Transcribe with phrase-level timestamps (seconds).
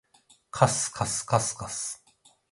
[0.49, 2.03] かすかすかすかす